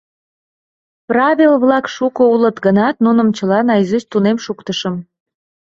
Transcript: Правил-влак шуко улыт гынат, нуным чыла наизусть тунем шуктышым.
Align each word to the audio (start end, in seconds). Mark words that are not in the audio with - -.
Правил-влак 1.09 1.85
шуко 1.95 2.23
улыт 2.33 2.57
гынат, 2.65 2.95
нуным 3.05 3.29
чыла 3.37 3.59
наизусть 3.69 4.11
тунем 4.11 4.37
шуктышым. 4.45 4.95